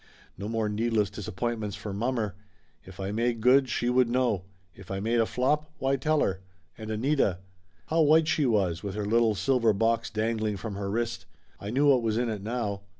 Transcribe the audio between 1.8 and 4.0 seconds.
mommer. If I made good she